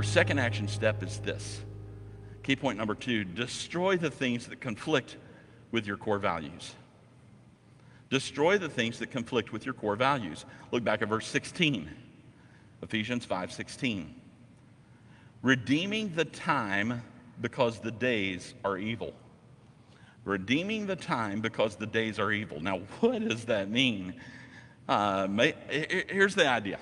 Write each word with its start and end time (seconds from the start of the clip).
Our 0.00 0.04
second 0.04 0.38
action 0.38 0.66
step 0.66 1.02
is 1.02 1.18
this. 1.18 1.60
Key 2.42 2.56
point 2.56 2.78
number 2.78 2.94
two 2.94 3.22
destroy 3.22 3.98
the 3.98 4.10
things 4.10 4.46
that 4.46 4.58
conflict 4.58 5.18
with 5.72 5.86
your 5.86 5.98
core 5.98 6.18
values. 6.18 6.74
Destroy 8.08 8.56
the 8.56 8.70
things 8.70 8.98
that 9.00 9.10
conflict 9.10 9.52
with 9.52 9.66
your 9.66 9.74
core 9.74 9.96
values. 9.96 10.46
Look 10.72 10.84
back 10.84 11.02
at 11.02 11.08
verse 11.10 11.26
16, 11.26 11.90
Ephesians 12.80 13.26
5 13.26 13.52
16. 13.52 14.14
Redeeming 15.42 16.14
the 16.14 16.24
time 16.24 17.02
because 17.42 17.78
the 17.78 17.92
days 17.92 18.54
are 18.64 18.78
evil. 18.78 19.12
Redeeming 20.24 20.86
the 20.86 20.96
time 20.96 21.42
because 21.42 21.76
the 21.76 21.86
days 21.86 22.18
are 22.18 22.32
evil. 22.32 22.58
Now, 22.58 22.78
what 23.00 23.28
does 23.28 23.44
that 23.44 23.68
mean? 23.68 24.14
Uh, 24.88 25.28
here's 25.68 26.34
the 26.34 26.48
idea 26.48 26.78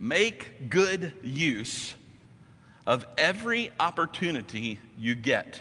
make 0.00 0.70
good 0.70 1.12
use 1.22 1.94
of 2.86 3.06
every 3.18 3.70
opportunity 3.78 4.80
you 4.98 5.14
get. 5.14 5.60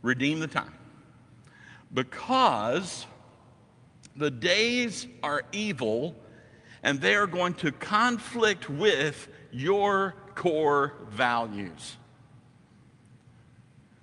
Redeem 0.00 0.38
the 0.38 0.46
time. 0.46 0.72
Because 1.92 3.06
the 4.14 4.30
days 4.30 5.06
are 5.22 5.42
evil 5.52 6.14
and 6.82 7.00
they 7.00 7.16
are 7.16 7.26
going 7.26 7.54
to 7.54 7.72
conflict 7.72 8.70
with 8.70 9.28
your 9.50 10.14
core 10.36 10.94
values. 11.10 11.96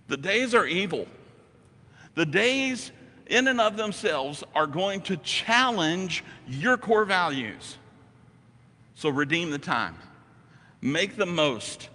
The 0.07 0.17
days 0.17 0.53
are 0.53 0.65
evil. 0.65 1.07
The 2.15 2.25
days, 2.25 2.91
in 3.27 3.47
and 3.47 3.61
of 3.61 3.77
themselves, 3.77 4.43
are 4.53 4.67
going 4.67 5.01
to 5.03 5.17
challenge 5.17 6.23
your 6.47 6.77
core 6.77 7.05
values. 7.05 7.77
So 8.95 9.09
redeem 9.09 9.51
the 9.51 9.59
time. 9.59 9.95
Make 10.81 11.15
the 11.15 11.25
most 11.25 11.89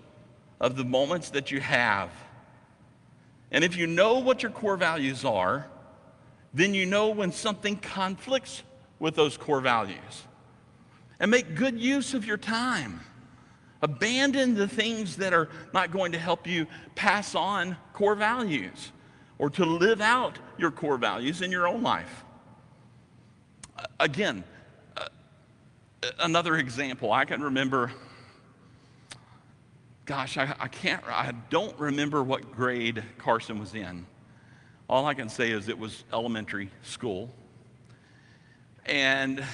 of 0.60 0.76
the 0.76 0.84
moments 0.84 1.30
that 1.30 1.50
you 1.50 1.60
have. 1.60 2.10
And 3.50 3.64
if 3.64 3.76
you 3.76 3.86
know 3.86 4.18
what 4.18 4.42
your 4.42 4.52
core 4.52 4.76
values 4.76 5.24
are, 5.24 5.66
then 6.52 6.74
you 6.74 6.86
know 6.86 7.08
when 7.10 7.32
something 7.32 7.76
conflicts 7.76 8.62
with 8.98 9.14
those 9.14 9.36
core 9.36 9.60
values. 9.60 10.24
And 11.20 11.30
make 11.30 11.54
good 11.54 11.78
use 11.78 12.14
of 12.14 12.24
your 12.24 12.36
time. 12.36 13.00
Abandon 13.80 14.54
the 14.54 14.68
things 14.68 15.16
that 15.16 15.32
are 15.32 15.48
not 15.72 15.92
going 15.92 16.12
to 16.12 16.18
help 16.18 16.46
you 16.46 16.66
pass 16.94 17.34
on 17.34 17.76
core 17.92 18.16
values 18.16 18.92
or 19.38 19.50
to 19.50 19.64
live 19.64 20.00
out 20.00 20.38
your 20.58 20.70
core 20.70 20.98
values 20.98 21.42
in 21.42 21.52
your 21.52 21.68
own 21.68 21.82
life. 21.82 22.24
Again, 24.00 24.42
another 26.18 26.56
example, 26.56 27.12
I 27.12 27.24
can 27.24 27.42
remember, 27.42 27.92
gosh, 30.04 30.36
I, 30.36 30.54
I 30.58 30.68
can't, 30.68 31.02
I 31.06 31.32
don't 31.50 31.78
remember 31.78 32.22
what 32.22 32.52
grade 32.52 33.02
Carson 33.18 33.58
was 33.58 33.74
in. 33.74 34.06
All 34.88 35.06
I 35.06 35.14
can 35.14 35.28
say 35.28 35.50
is 35.50 35.68
it 35.68 35.78
was 35.78 36.04
elementary 36.12 36.70
school. 36.82 37.30
And 38.86 39.44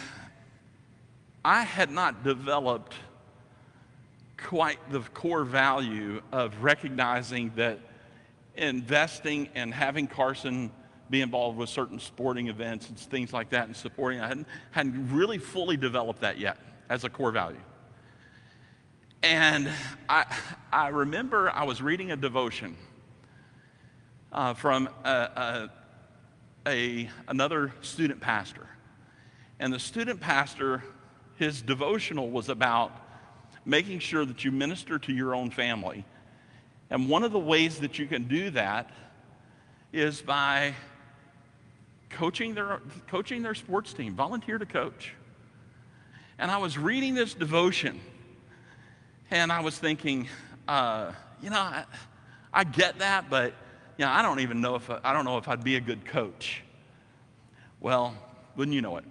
I 1.45 1.63
had 1.63 1.91
not 1.91 2.23
developed 2.23 2.95
quite 4.37 4.79
the 4.91 5.01
core 5.01 5.45
value 5.45 6.21
of 6.31 6.63
recognizing 6.63 7.53
that 7.57 7.81
investing 8.57 9.49
and 9.55 9.75
having 9.75 10.07
Carson 10.07 10.71
be 11.11 11.21
involved 11.21 11.59
with 11.59 11.69
certain 11.69 11.99
sporting 11.99 12.49
events 12.49 12.89
and 12.89 12.99
things 12.99 13.33
like 13.33 13.51
that 13.51 13.67
and 13.67 13.77
supporting. 13.77 14.21
I 14.21 14.29
hadn't, 14.29 14.47
hadn't 14.71 15.13
really 15.13 15.39
fully 15.39 15.77
developed 15.77 16.21
that 16.21 16.39
yet 16.39 16.59
as 16.89 17.05
a 17.05 17.11
core 17.11 17.31
value. 17.31 17.61
And 19.23 19.71
I, 20.09 20.27
I 20.73 20.89
remember 20.89 21.51
I 21.51 21.65
was 21.65 21.81
reading 21.81 22.11
a 22.11 22.17
devotion 22.17 22.77
uh, 24.33 24.55
from 24.55 24.89
a, 25.05 25.09
a, 25.09 25.71
a, 26.67 27.11
another 27.29 27.73
student 27.81 28.21
pastor. 28.21 28.67
And 29.59 29.73
the 29.73 29.79
student 29.79 30.21
pastor, 30.21 30.83
his 31.37 31.63
devotional 31.63 32.31
was 32.31 32.49
about 32.49 32.93
making 33.65 34.01
sure 34.01 34.25
that 34.25 34.45
you 34.45 34.53
minister 34.53 34.99
to 34.99 35.13
your 35.13 35.35
own 35.35 35.51
family. 35.51 36.05
And 36.91 37.09
one 37.09 37.23
of 37.23 37.33
the 37.33 37.39
ways 37.39 37.79
that 37.79 37.99
you 37.99 38.07
can 38.07 38.25
do 38.29 38.51
that 38.51 38.91
is 39.93 40.21
by 40.21 40.75
coaching 42.11 42.55
their, 42.55 42.81
coaching 43.09 43.43
their 43.43 43.55
sports 43.55 43.93
team, 43.93 44.15
volunteer 44.15 44.59
to 44.59 44.67
coach. 44.67 45.15
And 46.39 46.51
I 46.51 46.59
was 46.59 46.77
reading 46.77 47.15
this 47.15 47.35
devotion, 47.35 48.01
and 49.31 49.53
I 49.53 49.61
was 49.61 49.79
thinking, 49.79 50.29
uh, 50.67 51.13
you 51.43 51.51
know, 51.51 51.59
I, 51.59 51.85
I 52.53 52.65
get 52.65 52.99
that, 52.99 53.31
but 53.31 53.55
you 53.99 54.05
know, 54.05 54.11
I 54.11 54.23
don't 54.23 54.41
even 54.41 54.61
know 54.61 54.75
if 54.75 54.91
I, 54.91 55.01
I 55.05 55.13
don't 55.13 55.25
know 55.25 55.39
if 55.39 55.49
I'd 55.49 55.63
be 55.63 55.77
a 55.77 55.81
good 55.81 56.05
coach. 56.05 56.63
Well, 57.81 58.17
wouldn't 58.57 58.75
you 58.75 58.83
know 58.83 58.97
it? 58.97 59.05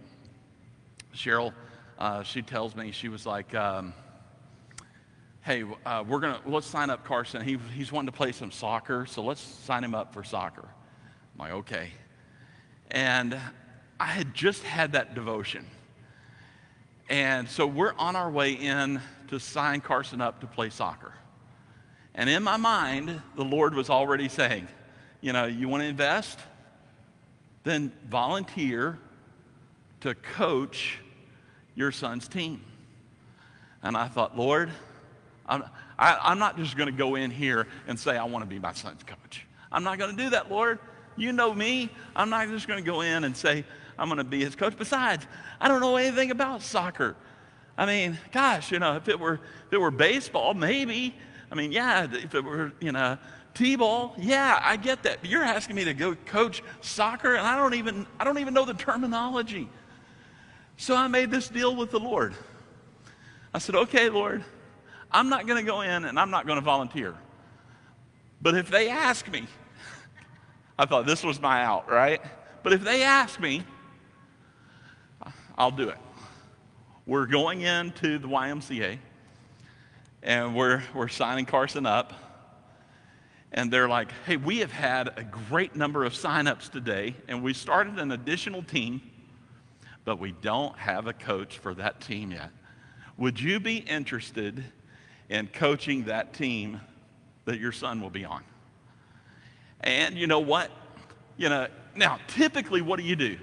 Cheryl, 1.15 1.53
uh, 1.97 2.23
she 2.23 2.41
tells 2.41 2.75
me 2.75 2.91
she 2.91 3.07
was 3.07 3.25
like, 3.25 3.53
um, 3.55 3.93
"Hey, 5.41 5.63
uh, 5.85 6.03
we're 6.07 6.19
gonna 6.19 6.41
let's 6.45 6.67
sign 6.67 6.89
up 6.89 7.05
Carson. 7.05 7.41
He, 7.43 7.57
he's 7.75 7.91
wanting 7.91 8.11
to 8.11 8.17
play 8.17 8.31
some 8.31 8.51
soccer, 8.51 9.05
so 9.05 9.23
let's 9.23 9.41
sign 9.41 9.83
him 9.83 9.95
up 9.95 10.13
for 10.13 10.23
soccer." 10.23 10.65
I'm 10.65 11.39
like, 11.39 11.51
"Okay," 11.51 11.91
and 12.93 13.37
I 13.99 14.05
had 14.05 14.33
just 14.33 14.63
had 14.63 14.93
that 14.93 15.15
devotion, 15.15 15.65
and 17.09 17.49
so 17.49 17.67
we're 17.67 17.93
on 17.97 18.15
our 18.15 18.31
way 18.31 18.53
in 18.53 19.01
to 19.27 19.39
sign 19.39 19.81
Carson 19.81 20.21
up 20.21 20.39
to 20.41 20.47
play 20.47 20.69
soccer. 20.69 21.13
And 22.15 22.29
in 22.29 22.43
my 22.43 22.57
mind, 22.57 23.21
the 23.35 23.43
Lord 23.43 23.73
was 23.73 23.89
already 23.89 24.29
saying, 24.29 24.67
you 25.19 25.33
know, 25.33 25.45
you 25.45 25.67
want 25.67 25.81
to 25.81 25.87
invest? 25.87 26.39
Then 27.63 27.91
volunteer 28.07 28.99
to 30.01 30.13
coach 30.15 30.99
your 31.75 31.91
son's 31.91 32.27
team. 32.27 32.61
And 33.81 33.97
I 33.97 34.07
thought, 34.07 34.37
Lord, 34.37 34.69
I'm, 35.45 35.63
I, 35.97 36.13
am 36.13 36.19
i 36.21 36.31
am 36.31 36.39
not 36.39 36.57
just 36.57 36.77
going 36.77 36.91
to 36.91 36.97
go 36.97 37.15
in 37.15 37.31
here 37.31 37.67
and 37.87 37.99
say, 37.99 38.17
I 38.17 38.25
want 38.25 38.43
to 38.43 38.49
be 38.49 38.59
my 38.59 38.73
son's 38.73 39.03
coach. 39.03 39.45
I'm 39.71 39.83
not 39.83 39.97
going 39.97 40.15
to 40.15 40.23
do 40.23 40.29
that, 40.31 40.51
Lord. 40.51 40.79
You 41.15 41.31
know 41.31 41.53
me. 41.53 41.89
I'm 42.15 42.29
not 42.29 42.47
just 42.47 42.67
going 42.67 42.83
to 42.83 42.85
go 42.85 43.01
in 43.01 43.23
and 43.23 43.35
say, 43.35 43.65
I'm 43.97 44.07
going 44.07 44.17
to 44.17 44.23
be 44.23 44.43
his 44.43 44.55
coach. 44.55 44.75
Besides, 44.77 45.25
I 45.59 45.67
don't 45.67 45.81
know 45.81 45.97
anything 45.97 46.31
about 46.31 46.61
soccer. 46.61 47.15
I 47.77 47.85
mean, 47.85 48.17
gosh, 48.31 48.71
you 48.71 48.79
know, 48.79 48.95
if 48.95 49.07
it 49.07 49.19
were, 49.19 49.35
if 49.67 49.73
it 49.73 49.79
were 49.79 49.91
baseball, 49.91 50.53
maybe. 50.53 51.15
I 51.51 51.55
mean, 51.55 51.71
yeah, 51.71 52.07
if 52.11 52.33
it 52.35 52.43
were, 52.43 52.71
you 52.79 52.91
know, 52.91 53.17
T-ball, 53.53 54.15
yeah, 54.17 54.59
I 54.63 54.77
get 54.77 55.03
that. 55.03 55.21
But 55.21 55.29
you're 55.29 55.43
asking 55.43 55.75
me 55.75 55.85
to 55.85 55.93
go 55.93 56.15
coach 56.25 56.63
soccer, 56.81 57.35
and 57.35 57.45
I 57.45 57.55
don't 57.55 57.75
even, 57.75 58.07
I 58.19 58.23
don't 58.23 58.39
even 58.39 58.53
know 58.53 58.65
the 58.65 58.73
terminology. 58.73 59.69
So 60.77 60.95
I 60.95 61.07
made 61.07 61.29
this 61.29 61.49
deal 61.49 61.75
with 61.75 61.91
the 61.91 61.99
Lord. 61.99 62.33
I 63.53 63.59
said, 63.59 63.75
okay, 63.75 64.09
Lord, 64.09 64.43
I'm 65.11 65.29
not 65.29 65.45
going 65.45 65.63
to 65.63 65.71
go 65.71 65.81
in 65.81 66.05
and 66.05 66.19
I'm 66.19 66.31
not 66.31 66.47
going 66.47 66.57
to 66.57 66.65
volunteer. 66.65 67.13
But 68.41 68.55
if 68.55 68.69
they 68.69 68.89
ask 68.89 69.29
me, 69.29 69.45
I 70.83 70.85
thought 70.85 71.05
this 71.05 71.23
was 71.23 71.39
my 71.39 71.63
out, 71.63 71.89
right? 71.89 72.21
But 72.61 72.73
if 72.73 72.83
they 72.83 73.03
ask 73.03 73.39
me, 73.39 73.63
I'll 75.57 75.71
do 75.71 75.87
it. 75.87 75.97
We're 77.05 77.25
going 77.25 77.61
into 77.61 78.19
the 78.19 78.27
YMCA 78.27 78.97
and 80.23 80.53
we're, 80.53 80.83
we're 80.93 81.07
signing 81.07 81.45
Carson 81.45 81.85
up. 81.85 82.11
And 83.53 83.71
they're 83.71 83.87
like, 83.87 84.09
hey, 84.25 84.35
we 84.35 84.57
have 84.57 84.73
had 84.73 85.17
a 85.17 85.23
great 85.23 85.73
number 85.73 86.03
of 86.03 86.11
signups 86.11 86.69
today, 86.69 87.15
and 87.29 87.41
we 87.41 87.53
started 87.53 87.97
an 87.97 88.11
additional 88.11 88.61
team, 88.61 89.01
but 90.03 90.19
we 90.19 90.33
don't 90.33 90.77
have 90.77 91.07
a 91.07 91.13
coach 91.13 91.59
for 91.59 91.73
that 91.75 92.01
team 92.01 92.33
yet. 92.33 92.49
Would 93.15 93.39
you 93.39 93.61
be 93.61 93.77
interested 93.77 94.61
in 95.29 95.47
coaching 95.47 96.03
that 96.05 96.33
team 96.33 96.81
that 97.45 97.57
your 97.57 97.71
son 97.71 98.01
will 98.01 98.09
be 98.09 98.25
on? 98.25 98.43
And 99.83 100.15
you 100.17 100.27
know 100.27 100.39
what? 100.39 100.71
You 101.37 101.49
know, 101.49 101.67
now 101.95 102.19
typically 102.27 102.81
what 102.81 102.99
do 102.99 103.05
you 103.05 103.15
do? 103.15 103.37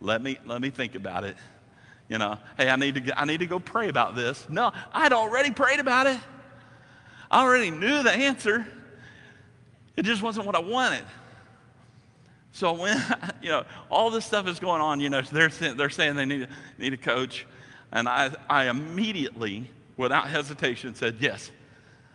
Let 0.00 0.22
me 0.22 0.38
let 0.46 0.60
me 0.60 0.70
think 0.70 0.94
about 0.94 1.24
it. 1.24 1.36
You 2.08 2.18
know, 2.18 2.38
hey, 2.56 2.68
I 2.68 2.76
need 2.76 3.06
to, 3.06 3.20
I 3.20 3.24
need 3.24 3.38
to 3.38 3.46
go 3.46 3.60
pray 3.60 3.88
about 3.88 4.16
this. 4.16 4.44
No, 4.48 4.72
I'd 4.92 5.12
already 5.12 5.52
prayed 5.52 5.78
about 5.78 6.08
it. 6.08 6.18
I 7.30 7.42
already 7.42 7.70
knew 7.70 8.02
the 8.02 8.10
answer. 8.10 8.66
It 9.96 10.02
just 10.02 10.20
wasn't 10.20 10.46
what 10.46 10.56
I 10.56 10.60
wanted. 10.60 11.04
So 12.52 12.72
when, 12.72 13.00
you 13.42 13.50
know, 13.50 13.64
all 13.90 14.10
this 14.10 14.24
stuff 14.24 14.48
is 14.48 14.58
going 14.58 14.82
on, 14.82 14.98
you 14.98 15.08
know, 15.08 15.22
they're, 15.22 15.48
they're 15.48 15.90
saying 15.90 16.16
they 16.16 16.26
need, 16.26 16.48
need 16.78 16.92
a 16.92 16.96
coach. 16.96 17.46
And 17.92 18.08
I, 18.08 18.30
I 18.48 18.68
immediately, 18.68 19.70
without 19.96 20.28
hesitation, 20.28 20.94
said, 20.94 21.16
yes, 21.20 21.50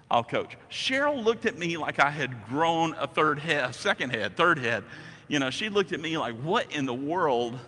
I'll 0.10 0.24
coach. 0.24 0.56
Cheryl 0.70 1.24
looked 1.24 1.46
at 1.46 1.58
me 1.58 1.78
like 1.78 2.00
I 2.00 2.10
had 2.10 2.46
grown 2.48 2.94
a 2.94 3.08
third 3.08 3.40
head, 3.40 3.70
a 3.70 3.74
second 3.74 4.12
head, 4.12 4.38
third 4.38 4.60
head. 4.60 4.84
You 5.28 5.40
know, 5.40 5.50
she 5.50 5.70
looked 5.70 5.92
at 5.94 6.00
me 6.00 6.18
like, 6.18 6.36
what 6.42 6.72
in 6.72 6.86
the 6.86 6.94
world 6.94 7.60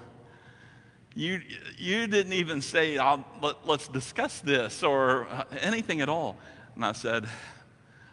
you, 1.17 1.41
you 1.79 2.05
didn't 2.05 2.33
even 2.33 2.61
say, 2.61 2.99
let, 3.41 3.55
us 3.67 3.87
discuss 3.87 4.39
this 4.39 4.83
or 4.83 5.27
uh, 5.31 5.45
anything 5.61 6.01
at 6.01 6.09
all. 6.09 6.37
And 6.75 6.85
I 6.85 6.91
said, 6.91 7.27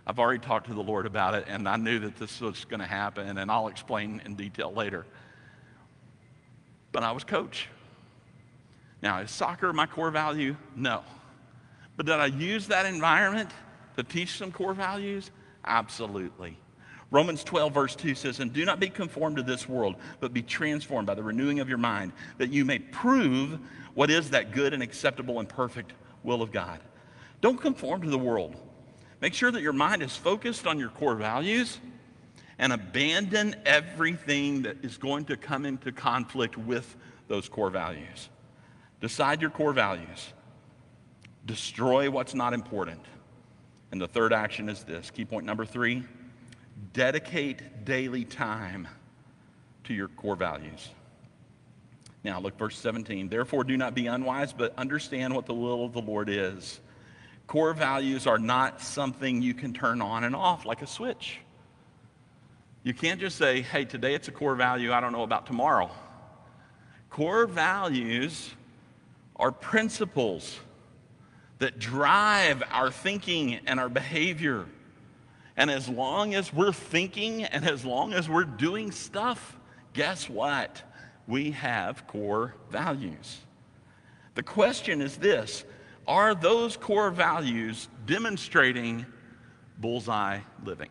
I've 0.06 0.18
already 0.18 0.38
talked 0.38 0.68
to 0.68 0.74
the 0.74 0.82
Lord 0.82 1.04
about 1.04 1.34
it, 1.34 1.44
and 1.46 1.68
I 1.68 1.76
knew 1.76 1.98
that 1.98 2.16
this 2.16 2.40
was 2.40 2.64
going 2.64 2.80
to 2.80 2.86
happen, 2.86 3.36
and 3.36 3.50
I'll 3.50 3.68
explain 3.68 4.22
in 4.24 4.36
detail 4.36 4.72
later. 4.72 5.04
But 6.92 7.02
I 7.02 7.12
was 7.12 7.24
coach. 7.24 7.68
Now, 9.02 9.18
is 9.18 9.30
soccer 9.30 9.70
my 9.74 9.84
core 9.84 10.10
value? 10.10 10.56
No. 10.74 11.02
But 11.98 12.06
did 12.06 12.14
I 12.14 12.26
use 12.26 12.68
that 12.68 12.86
environment 12.86 13.50
to 13.96 14.02
teach 14.02 14.36
some 14.36 14.52
core 14.52 14.74
values? 14.74 15.30
Absolutely. 15.64 16.58
Romans 17.10 17.44
12, 17.44 17.72
verse 17.72 17.94
2 17.94 18.14
says, 18.14 18.40
And 18.40 18.52
do 18.52 18.64
not 18.64 18.80
be 18.80 18.88
conformed 18.88 19.36
to 19.36 19.42
this 19.42 19.68
world, 19.68 19.96
but 20.20 20.32
be 20.32 20.42
transformed 20.42 21.06
by 21.06 21.14
the 21.14 21.22
renewing 21.22 21.60
of 21.60 21.68
your 21.68 21.78
mind, 21.78 22.12
that 22.38 22.50
you 22.50 22.64
may 22.64 22.78
prove 22.78 23.58
what 23.94 24.10
is 24.10 24.30
that 24.30 24.52
good 24.52 24.74
and 24.74 24.82
acceptable 24.82 25.38
and 25.38 25.48
perfect 25.48 25.92
will 26.24 26.42
of 26.42 26.50
God. 26.50 26.80
Don't 27.40 27.60
conform 27.60 28.02
to 28.02 28.10
the 28.10 28.18
world. 28.18 28.56
Make 29.20 29.34
sure 29.34 29.50
that 29.50 29.62
your 29.62 29.72
mind 29.72 30.02
is 30.02 30.16
focused 30.16 30.66
on 30.66 30.78
your 30.78 30.88
core 30.88 31.14
values 31.14 31.78
and 32.58 32.72
abandon 32.72 33.56
everything 33.64 34.62
that 34.62 34.84
is 34.84 34.96
going 34.96 35.26
to 35.26 35.36
come 35.36 35.64
into 35.64 35.92
conflict 35.92 36.56
with 36.56 36.96
those 37.28 37.48
core 37.48 37.70
values. 37.70 38.28
Decide 39.00 39.40
your 39.40 39.50
core 39.50 39.72
values, 39.72 40.32
destroy 41.46 42.10
what's 42.10 42.34
not 42.34 42.52
important. 42.54 43.00
And 43.94 44.00
the 44.00 44.08
third 44.08 44.32
action 44.32 44.68
is 44.68 44.82
this 44.82 45.12
key 45.12 45.24
point 45.24 45.46
number 45.46 45.64
three 45.64 46.02
dedicate 46.92 47.84
daily 47.84 48.24
time 48.24 48.88
to 49.84 49.94
your 49.94 50.08
core 50.08 50.34
values. 50.34 50.88
Now, 52.24 52.40
look, 52.40 52.58
verse 52.58 52.76
17. 52.76 53.28
Therefore, 53.28 53.62
do 53.62 53.76
not 53.76 53.94
be 53.94 54.08
unwise, 54.08 54.52
but 54.52 54.76
understand 54.76 55.32
what 55.32 55.46
the 55.46 55.54
will 55.54 55.84
of 55.84 55.92
the 55.92 56.00
Lord 56.00 56.28
is. 56.28 56.80
Core 57.46 57.72
values 57.72 58.26
are 58.26 58.36
not 58.36 58.80
something 58.80 59.40
you 59.40 59.54
can 59.54 59.72
turn 59.72 60.02
on 60.02 60.24
and 60.24 60.34
off 60.34 60.66
like 60.66 60.82
a 60.82 60.88
switch. 60.88 61.38
You 62.82 62.94
can't 62.94 63.20
just 63.20 63.38
say, 63.38 63.62
hey, 63.62 63.84
today 63.84 64.16
it's 64.16 64.26
a 64.26 64.32
core 64.32 64.56
value, 64.56 64.92
I 64.92 64.98
don't 64.98 65.12
know 65.12 65.22
about 65.22 65.46
tomorrow. 65.46 65.88
Core 67.10 67.46
values 67.46 68.50
are 69.36 69.52
principles 69.52 70.58
that 71.64 71.78
drive 71.78 72.62
our 72.72 72.90
thinking 72.90 73.58
and 73.66 73.80
our 73.80 73.88
behavior. 73.88 74.66
And 75.56 75.70
as 75.70 75.88
long 75.88 76.34
as 76.34 76.52
we're 76.52 76.74
thinking 76.74 77.42
and 77.42 77.66
as 77.66 77.86
long 77.86 78.12
as 78.12 78.28
we're 78.28 78.44
doing 78.44 78.92
stuff, 78.92 79.56
guess 79.94 80.28
what? 80.28 80.82
We 81.26 81.52
have 81.52 82.06
core 82.06 82.54
values. 82.70 83.38
The 84.34 84.42
question 84.42 85.00
is 85.00 85.16
this 85.16 85.64
Are 86.06 86.34
those 86.34 86.76
core 86.76 87.10
values 87.10 87.88
demonstrating 88.04 89.06
bullseye 89.78 90.40
living? 90.62 90.90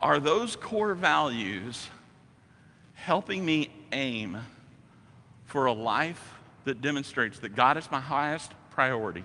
Are 0.00 0.20
those 0.20 0.56
core 0.56 0.94
values 0.94 1.86
helping 2.94 3.44
me 3.44 3.68
aim 3.92 4.38
for 5.44 5.66
a 5.66 5.72
life 5.74 6.33
that 6.64 6.80
demonstrates 6.80 7.38
that 7.40 7.54
God 7.54 7.76
is 7.76 7.90
my 7.90 8.00
highest 8.00 8.52
priority? 8.70 9.24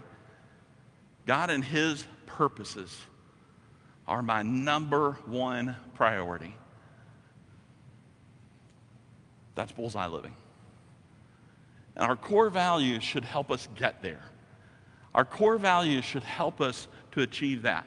God 1.25 1.50
and 1.50 1.63
His 1.63 2.06
purposes 2.25 2.95
are 4.07 4.21
my 4.21 4.41
number 4.41 5.18
one 5.25 5.75
priority. 5.94 6.56
That's 9.56 9.71
bullseye 9.71 10.07
living. 10.07 10.33
And 11.95 12.06
our 12.06 12.15
core 12.15 12.50
values 12.50 13.03
should 13.03 13.25
help 13.25 13.51
us 13.51 13.68
get 13.75 14.01
there. 14.01 14.24
Our 15.13 15.25
core 15.25 15.57
values 15.57 16.06
should 16.06 16.24
help 16.24 16.62
us 16.62 16.88
to 17.12 17.21
achieve 17.21 17.63
that. 17.63 17.85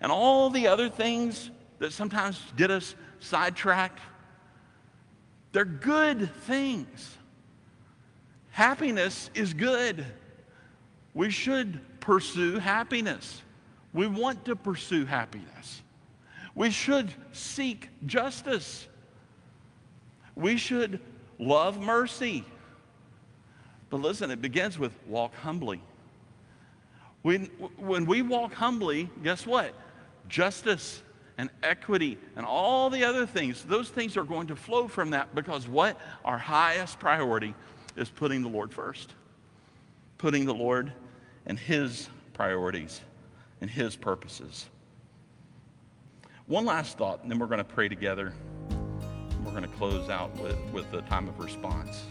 And 0.00 0.10
all 0.10 0.48
the 0.48 0.66
other 0.68 0.88
things 0.88 1.50
that 1.78 1.92
sometimes 1.92 2.40
get 2.56 2.70
us 2.70 2.94
sidetracked, 3.18 4.00
they're 5.52 5.64
good 5.64 6.34
things. 6.44 7.18
Happiness 8.50 9.30
is 9.34 9.54
good. 9.54 10.04
We 11.14 11.30
should 11.30 11.80
pursue 12.00 12.58
happiness. 12.58 13.42
We 13.92 14.06
want 14.06 14.44
to 14.46 14.56
pursue 14.56 15.04
happiness. 15.04 15.82
We 16.54 16.70
should 16.70 17.12
seek 17.32 17.88
justice. 18.06 18.86
We 20.34 20.56
should 20.56 21.00
love 21.38 21.80
mercy. 21.80 22.44
But 23.88 24.00
listen, 24.00 24.30
it 24.30 24.40
begins 24.40 24.78
with 24.78 24.92
walk 25.06 25.34
humbly. 25.34 25.80
When, 27.22 27.46
when 27.76 28.06
we 28.06 28.22
walk 28.22 28.54
humbly, 28.54 29.10
guess 29.22 29.46
what? 29.46 29.74
Justice 30.28 31.02
and 31.38 31.50
equity 31.62 32.18
and 32.36 32.46
all 32.46 32.90
the 32.90 33.04
other 33.04 33.26
things, 33.26 33.64
those 33.64 33.88
things 33.88 34.16
are 34.16 34.24
going 34.24 34.46
to 34.48 34.56
flow 34.56 34.88
from 34.88 35.10
that 35.10 35.34
because 35.34 35.66
what? 35.66 36.00
Our 36.24 36.38
highest 36.38 36.98
priority 36.98 37.54
is 38.00 38.08
putting 38.08 38.42
the 38.42 38.48
Lord 38.48 38.72
first. 38.72 39.12
Putting 40.18 40.46
the 40.46 40.54
Lord 40.54 40.92
and 41.46 41.58
His 41.58 42.08
priorities 42.32 43.00
and 43.60 43.70
His 43.70 43.94
purposes. 43.94 44.68
One 46.46 46.64
last 46.64 46.98
thought, 46.98 47.22
and 47.22 47.30
then 47.30 47.38
we're 47.38 47.46
going 47.46 47.58
to 47.58 47.64
pray 47.64 47.88
together. 47.88 48.32
We're 49.44 49.52
going 49.52 49.62
to 49.62 49.76
close 49.76 50.08
out 50.08 50.36
with, 50.40 50.58
with 50.72 50.90
the 50.90 51.02
time 51.02 51.28
of 51.28 51.38
response. 51.38 52.04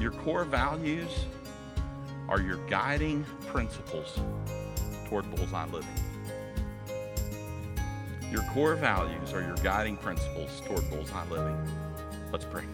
Your 0.00 0.10
core 0.10 0.44
values 0.44 1.10
are 2.28 2.40
your 2.40 2.58
guiding 2.68 3.24
principles 3.46 4.18
toward 5.08 5.30
bullseye 5.34 5.66
living. 5.66 5.88
Your 8.30 8.42
core 8.52 8.74
values 8.74 9.32
are 9.32 9.40
your 9.40 9.56
guiding 9.56 9.96
principles 9.96 10.60
toward 10.66 10.88
bullseye 10.90 11.28
living. 11.30 11.56
Let's 12.32 12.44
pray. 12.44 12.64